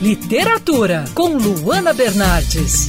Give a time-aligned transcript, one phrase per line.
[0.00, 2.86] Literatura, com Luana Bernardes.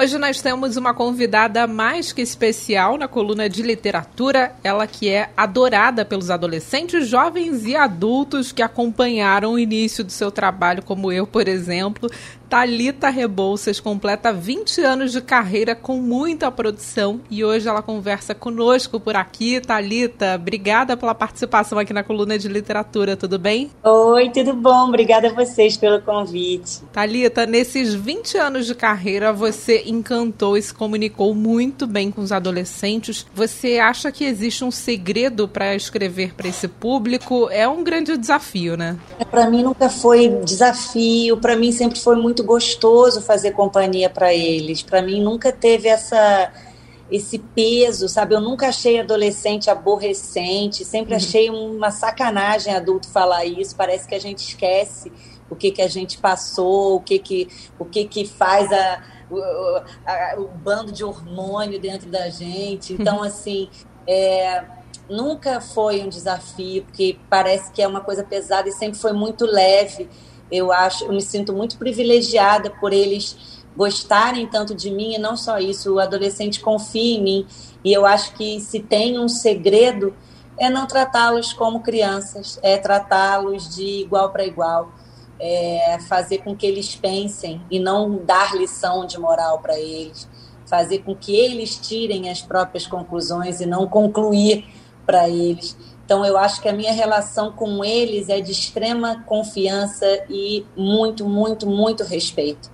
[0.00, 5.28] Hoje nós temos uma convidada mais que especial na coluna de literatura, ela que é
[5.36, 11.26] adorada pelos adolescentes, jovens e adultos que acompanharam o início do seu trabalho, como eu,
[11.26, 12.10] por exemplo.
[12.52, 19.00] Talita Rebouças completa 20 anos de carreira com muita produção e hoje ela conversa conosco
[19.00, 19.58] por aqui.
[19.58, 23.70] Talita, obrigada pela participação aqui na coluna de literatura, tudo bem?
[23.82, 24.88] Oi, tudo bom?
[24.88, 26.82] Obrigada a vocês pelo convite.
[26.92, 32.32] Talita, nesses 20 anos de carreira você encantou e se comunicou muito bem com os
[32.32, 33.24] adolescentes.
[33.34, 37.48] Você acha que existe um segredo para escrever para esse público?
[37.50, 38.98] É um grande desafio, né?
[39.30, 44.34] Para mim nunca foi desafio, para mim sempre foi muito muito gostoso fazer companhia para
[44.34, 44.82] eles.
[44.82, 46.52] Para mim nunca teve essa
[47.10, 48.34] esse peso, sabe?
[48.34, 51.18] Eu nunca achei adolescente aborrecente, sempre uhum.
[51.18, 53.76] achei uma sacanagem adulto falar isso.
[53.76, 55.12] Parece que a gente esquece
[55.50, 59.38] o que que a gente passou, o que que o que que faz a, o,
[60.06, 62.94] a, o bando de hormônio dentro da gente.
[62.94, 63.24] Então, uhum.
[63.24, 63.68] assim,
[64.06, 64.64] é,
[65.06, 69.44] nunca foi um desafio, porque parece que é uma coisa pesada e sempre foi muito
[69.44, 70.08] leve.
[70.52, 75.36] Eu acho, eu me sinto muito privilegiada por eles gostarem tanto de mim e não
[75.36, 77.46] só isso, o adolescente confia em mim
[77.82, 80.14] e eu acho que se tem um segredo
[80.58, 84.92] é não tratá-los como crianças, é tratá-los de igual para igual,
[85.40, 90.28] é fazer com que eles pensem e não dar lição de moral para eles,
[90.66, 94.66] fazer com que eles tirem as próprias conclusões e não concluir
[95.04, 95.76] para eles.
[96.04, 101.26] Então, eu acho que a minha relação com eles é de extrema confiança e muito,
[101.26, 102.70] muito, muito respeito.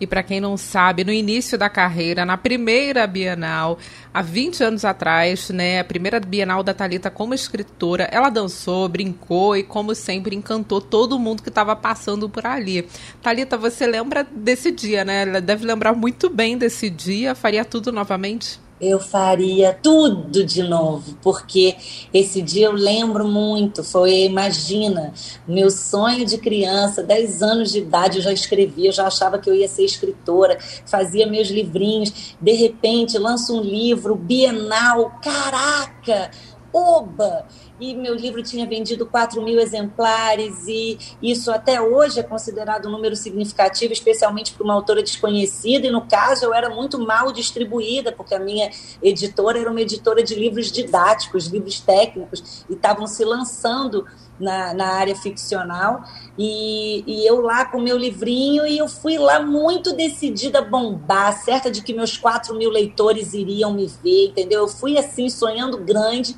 [0.00, 3.78] E para quem não sabe, no início da carreira, na primeira Bienal,
[4.14, 9.54] há 20 anos atrás, né, a primeira Bienal da Talita como escritora, ela dançou, brincou
[9.54, 12.88] e como sempre encantou todo mundo que estava passando por ali.
[13.20, 15.22] Talita, você lembra desse dia, né?
[15.22, 18.58] Ela deve lembrar muito bem desse dia, faria tudo novamente?
[18.80, 21.76] Eu faria tudo de novo, porque
[22.14, 23.84] esse dia eu lembro muito.
[23.84, 25.12] Foi, imagina,
[25.46, 29.50] meu sonho de criança, 10 anos de idade, eu já escrevia, eu já achava que
[29.50, 32.34] eu ia ser escritora, fazia meus livrinhos.
[32.40, 36.30] De repente, lanço um livro, Bienal, caraca!
[36.72, 37.46] Oba!
[37.80, 42.92] E meu livro tinha vendido 4 mil exemplares, e isso até hoje é considerado um
[42.92, 48.12] número significativo, especialmente para uma autora desconhecida, e no caso eu era muito mal distribuída,
[48.12, 48.70] porque a minha
[49.02, 54.04] editora era uma editora de livros didáticos, livros técnicos, e estavam se lançando
[54.38, 56.02] na, na área ficcional,
[56.38, 61.32] e, e eu lá com meu livrinho, e eu fui lá muito decidida a bombar,
[61.42, 64.60] certa de que meus 4 mil leitores iriam me ver, entendeu?
[64.60, 66.36] Eu fui assim, sonhando grande,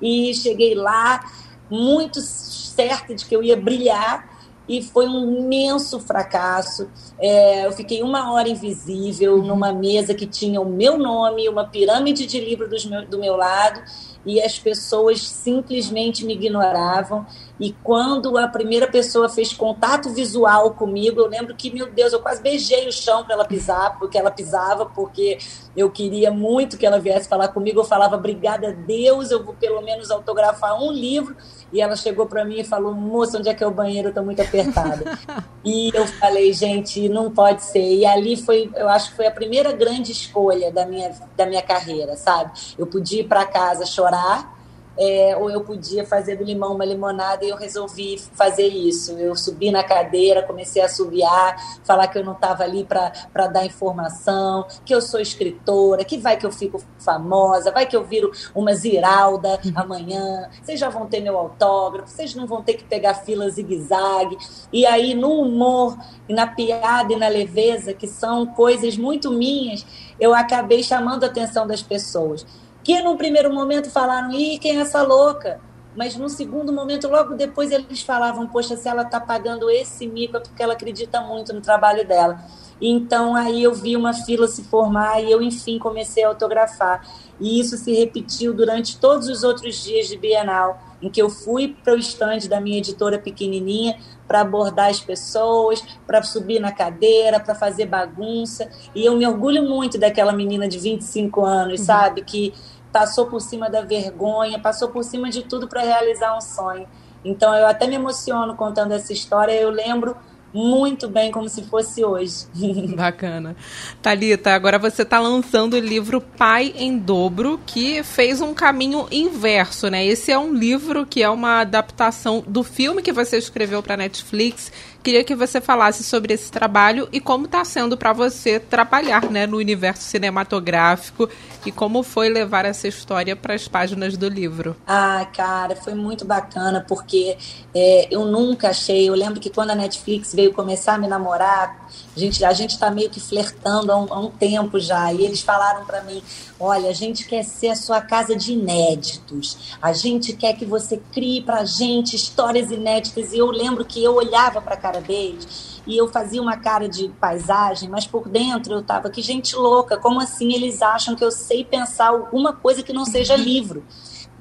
[0.00, 1.24] e cheguei lá
[1.70, 4.37] muito certa de que eu ia brilhar
[4.68, 6.88] e foi um imenso fracasso.
[7.18, 9.46] É, eu fiquei uma hora invisível uhum.
[9.46, 13.82] numa mesa que tinha o meu nome, uma pirâmide de livro meu, do meu lado
[14.26, 17.24] e as pessoas simplesmente me ignoravam.
[17.58, 22.20] E quando a primeira pessoa fez contato visual comigo, eu lembro que, meu Deus, eu
[22.20, 25.38] quase beijei o chão para ela pisar, porque ela pisava, porque
[25.76, 27.80] eu queria muito que ela viesse falar comigo.
[27.80, 31.34] Eu falava, obrigada a Deus, eu vou pelo menos autografar um livro.
[31.72, 34.08] E ela chegou para mim e falou, moça, onde é que é o banheiro?
[34.08, 35.18] Eu tô muito apertada.
[35.64, 37.94] e eu falei, gente, não pode ser.
[37.94, 41.62] E ali foi, eu acho que foi a primeira grande escolha da minha, da minha
[41.62, 42.52] carreira, sabe?
[42.78, 44.57] Eu podia ir para casa chorar
[44.98, 49.12] é, ou eu podia fazer do limão uma limonada e eu resolvi fazer isso.
[49.12, 53.64] Eu subi na cadeira, comecei a assobiar, falar que eu não estava ali para dar
[53.64, 58.32] informação, que eu sou escritora, que vai que eu fico famosa, vai que eu viro
[58.54, 59.72] uma ziralda uhum.
[59.76, 64.36] amanhã, vocês já vão ter meu autógrafo, vocês não vão ter que pegar fila zigue-zague.
[64.72, 65.96] E aí, no humor,
[66.28, 69.86] e na piada e na leveza, que são coisas muito minhas,
[70.18, 72.44] eu acabei chamando a atenção das pessoas
[72.88, 75.60] que num primeiro momento falaram, ih, quem é essa louca?
[75.94, 80.38] Mas no segundo momento, logo depois, eles falavam, poxa, se ela está pagando esse mico
[80.38, 82.42] é porque ela acredita muito no trabalho dela.
[82.80, 87.06] Então aí eu vi uma fila se formar e eu, enfim, comecei a autografar.
[87.38, 91.76] E isso se repetiu durante todos os outros dias de Bienal, em que eu fui
[91.84, 97.40] para o estande da minha editora pequenininha para abordar as pessoas, para subir na cadeira,
[97.40, 98.70] para fazer bagunça.
[98.94, 101.86] E eu me orgulho muito daquela menina de 25 anos, uhum.
[101.86, 102.22] sabe?
[102.22, 102.52] Que
[102.98, 106.88] passou por cima da vergonha, passou por cima de tudo para realizar um sonho.
[107.24, 109.52] Então eu até me emociono contando essa história.
[109.52, 110.16] Eu lembro
[110.52, 112.46] muito bem como se fosse hoje.
[112.96, 113.54] Bacana.
[114.02, 119.88] Talita, agora você está lançando o livro Pai em Dobro, que fez um caminho inverso,
[119.88, 120.04] né?
[120.04, 124.72] Esse é um livro que é uma adaptação do filme que você escreveu para Netflix.
[125.02, 129.46] Queria que você falasse sobre esse trabalho e como está sendo para você trabalhar né,
[129.46, 131.28] no universo cinematográfico
[131.64, 134.76] e como foi levar essa história para as páginas do livro.
[134.86, 137.36] Ah, cara, foi muito bacana porque
[137.74, 139.08] é, eu nunca achei.
[139.08, 142.70] Eu lembro que quando a Netflix veio começar a me namorar, a gente a gente
[142.70, 145.12] está meio que flertando há um, há um, tempo já.
[145.12, 146.22] E eles falaram para mim:
[146.58, 149.76] olha, a gente quer ser a sua casa de inéditos.
[149.80, 153.32] A gente quer que você crie para gente histórias inéditas.
[153.32, 157.08] E eu lembro que eu olhava para cara deles e eu fazia uma cara de
[157.20, 159.96] paisagem, mas por dentro eu tava que gente louca.
[159.96, 163.84] Como assim eles acham que eu sei pensar alguma coisa que não seja livro?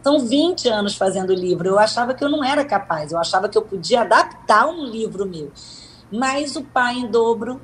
[0.03, 1.69] São 20 anos fazendo livro.
[1.69, 5.25] Eu achava que eu não era capaz, eu achava que eu podia adaptar um livro
[5.25, 5.51] meu.
[6.11, 7.61] Mas o Pai em Dobro,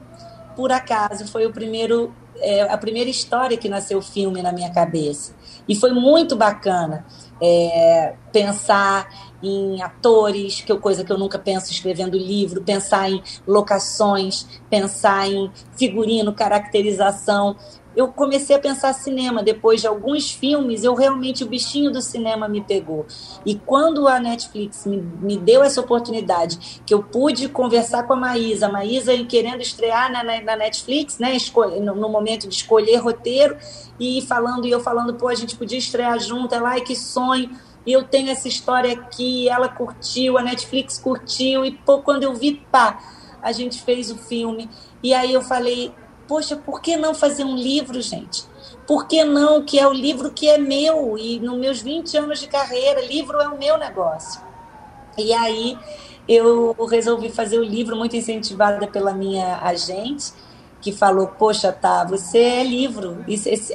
[0.56, 5.34] por acaso, foi o primeiro, é, a primeira história que nasceu filme na minha cabeça.
[5.68, 7.06] E foi muito bacana
[7.42, 9.10] é, pensar
[9.42, 15.28] em atores, que é coisa que eu nunca penso escrevendo livro, pensar em locações, pensar
[15.30, 17.58] em figurino, caracterização
[17.96, 19.44] eu comecei a pensar cinema.
[19.44, 23.06] Depois de alguns filmes, eu realmente, o bichinho do cinema me pegou.
[23.46, 28.16] E quando a Netflix me, me deu essa oportunidade, que eu pude conversar com a
[28.16, 31.38] Maísa, a Maísa querendo estrear na, na, na Netflix, né,
[31.82, 33.58] no, no, momento de escolher roteiro,
[34.00, 37.50] e falando, e eu falando, pô, a gente podia estrear junto, ela, ai, que sonho.
[37.86, 42.34] E eu tenho essa história aqui, ela curtiu, a Netflix curtiu, e pô, quando eu
[42.34, 42.98] vi, pá,
[43.42, 44.70] a gente fez o filme.
[45.04, 45.94] E aí eu falei,
[46.34, 48.44] Poxa, por que não fazer um livro, gente?
[48.88, 49.62] Por que não?
[49.62, 53.40] Que é o livro que é meu e nos meus 20 anos de carreira, livro
[53.40, 54.42] é o meu negócio.
[55.16, 55.78] E aí
[56.28, 60.34] eu resolvi fazer o livro muito incentivada pela minha agente,
[60.82, 63.24] que falou: Poxa, tá, você é livro,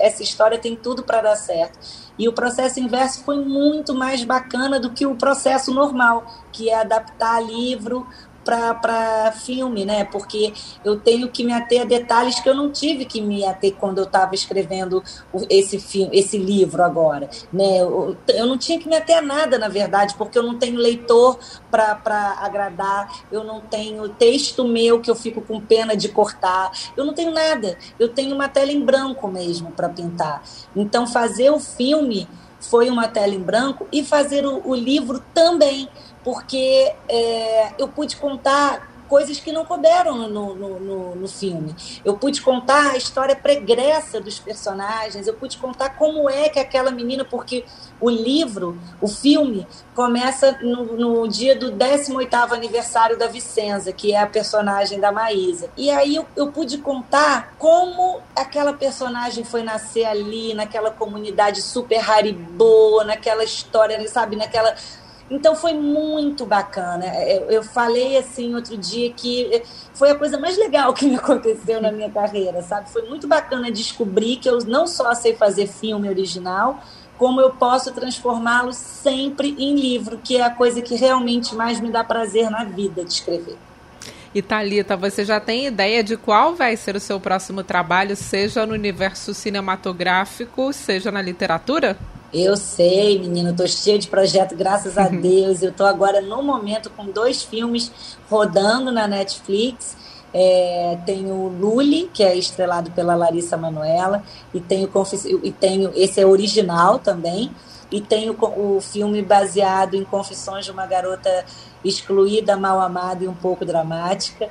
[0.00, 1.78] essa história tem tudo para dar certo.
[2.18, 6.74] E o processo inverso foi muito mais bacana do que o processo normal, que é
[6.74, 8.04] adaptar livro
[8.48, 10.04] para filme, né?
[10.04, 13.74] Porque eu tenho que me ater a detalhes que eu não tive que me ater
[13.74, 15.02] quando eu estava escrevendo
[15.50, 17.80] esse filme, esse livro agora, né?
[17.80, 20.78] Eu, eu, não tinha que me ater a nada, na verdade, porque eu não tenho
[20.78, 21.38] leitor
[21.70, 27.04] para agradar, eu não tenho texto meu que eu fico com pena de cortar, eu
[27.04, 27.76] não tenho nada.
[27.98, 30.42] Eu tenho uma tela em branco mesmo para pintar.
[30.74, 32.26] Então fazer o filme
[32.60, 35.88] foi uma tela em branco e fazer o, o livro também
[36.24, 41.74] porque é, eu pude contar coisas que não couberam no, no, no, no, filme.
[42.04, 46.90] Eu pude contar a história pregressa dos personagens, eu pude contar como é que aquela
[46.90, 47.64] menina, porque
[48.00, 54.26] o livro, o filme, começa no, dia do 18º aniversário da Vicenza, que é a
[54.26, 55.70] personagem da Maísa.
[55.76, 61.98] E aí eu, eu pude contar como aquela personagem foi nascer ali, naquela comunidade super
[62.08, 64.74] haribô, naquela história, sabe, naquela
[65.30, 67.04] então foi muito bacana.
[67.24, 71.80] Eu, eu, falei assim outro dia que foi a coisa mais legal que me aconteceu
[71.80, 72.90] na minha carreira, sabe?
[72.90, 76.82] Foi muito bacana descobrir que eu não só sei fazer filme original,
[77.18, 81.90] como eu posso transformá-lo sempre em livro, que é a coisa que realmente mais me
[81.90, 83.56] dá prazer na vida de escrever.
[84.34, 88.64] E Thalita, você já tem ideia de qual vai ser o seu próximo trabalho, seja
[88.64, 91.98] no universo cinematográfico, seja na literatura?
[92.32, 95.62] Eu sei, menino, tô cheia de projeto, graças a Deus.
[95.62, 97.90] Eu tô agora no momento com dois filmes
[98.28, 99.96] rodando na Netflix.
[100.34, 104.90] É, tem o Lully, que é estrelado pela Larissa Manuela, e tem o,
[105.42, 107.50] e tem, esse é original também,
[107.90, 111.46] e tem o, o filme baseado em Confissões de uma Garota
[111.82, 114.50] Excluída, Mal Amada e um pouco dramática.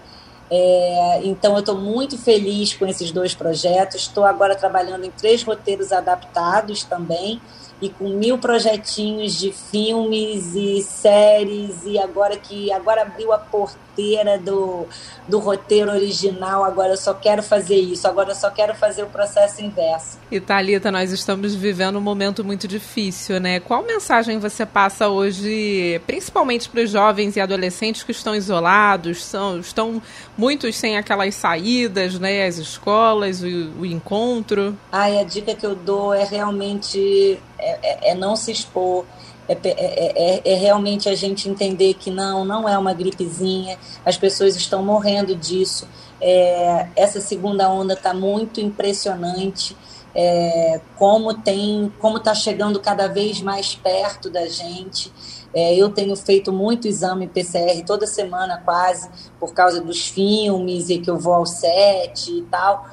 [0.49, 4.01] É, então, eu estou muito feliz com esses dois projetos.
[4.01, 7.39] Estou agora trabalhando em três roteiros adaptados também
[7.81, 14.37] e com mil projetinhos de filmes e séries e agora que agora abriu a porteira
[14.37, 14.87] do,
[15.27, 19.07] do roteiro original, agora eu só quero fazer isso, agora eu só quero fazer o
[19.07, 20.17] processo inverso.
[20.31, 23.59] E Thalita, nós estamos vivendo um momento muito difícil, né?
[23.59, 29.59] Qual mensagem você passa hoje, principalmente para os jovens e adolescentes que estão isolados, são,
[29.59, 30.01] estão
[30.37, 32.45] muitos sem aquelas saídas, né?
[32.45, 33.47] As escolas, o,
[33.79, 34.77] o encontro?
[34.91, 39.05] Ai, a dica que eu dou é realmente é, é, é não se expor,
[39.47, 44.17] é, é, é, é, realmente a gente entender que não, não é uma gripezinha, as
[44.17, 45.87] pessoas estão morrendo disso.
[46.19, 49.75] É, essa segunda onda está muito impressionante.
[50.15, 55.13] é, como tem, como está chegando cada vez mais perto da gente.
[55.53, 59.09] É, eu tenho feito muito exame PCR toda semana, quase,
[59.39, 62.85] por causa dos filmes e que eu vou ao set e tal.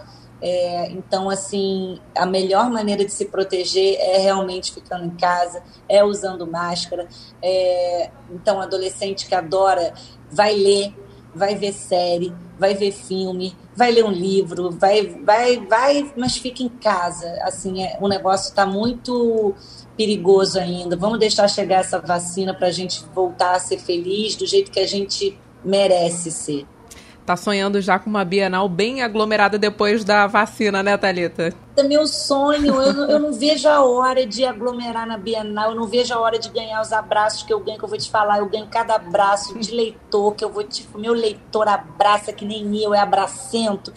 [0.42, 6.04] É, então, assim, a melhor maneira de se proteger é realmente ficando em casa, é
[6.04, 7.08] usando máscara.
[7.42, 9.94] É, então, adolescente que adora
[10.30, 10.94] vai ler,
[11.34, 16.62] vai ver série, vai ver filme, vai ler um livro, vai, vai, vai, mas fica
[16.62, 17.26] em casa.
[17.42, 19.54] Assim, é, o negócio está muito
[19.96, 20.96] perigoso ainda.
[20.96, 24.80] Vamos deixar chegar essa vacina para a gente voltar a ser feliz do jeito que
[24.80, 26.66] a gente merece ser.
[27.26, 31.54] Tá sonhando já com uma Bienal bem aglomerada depois da vacina, né, Thalita?
[31.75, 32.75] É meu sonho.
[32.75, 35.71] Eu, eu não vejo a hora de aglomerar na Bienal.
[35.71, 37.97] Eu não vejo a hora de ganhar os abraços que eu ganho, que eu vou
[37.97, 38.40] te falar.
[38.40, 40.87] Eu ganho cada abraço de leitor, que eu vou te.
[40.95, 43.90] Meu leitor abraça que nem eu, é abracento.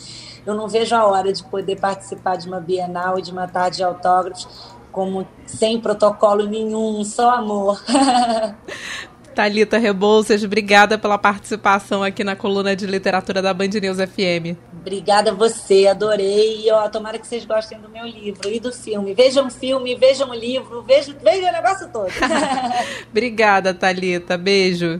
[0.45, 3.77] Eu não vejo a hora de poder participar de uma Bienal e de uma tarde
[3.77, 4.47] de autógrafos
[4.89, 7.83] como sem protocolo nenhum, só amor.
[9.37, 14.57] Talita Rebouças, obrigada pela participação aqui na coluna de literatura da Band News FM.
[14.81, 16.65] Obrigada a você, adorei.
[16.65, 19.13] E ó, tomara que vocês gostem do meu livro e do filme.
[19.13, 22.09] Vejam o filme, vejam o livro, vejam, vejam o negócio todo.
[23.11, 24.39] obrigada, Talita.
[24.39, 24.99] Beijo.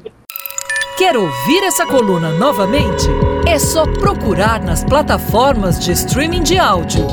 [0.99, 3.07] Quer ouvir essa coluna novamente?
[3.47, 7.07] É só procurar nas plataformas de streaming de áudio.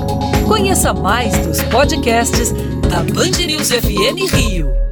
[0.46, 2.52] Conheça mais dos podcasts
[2.90, 4.84] da Band News FM Rio.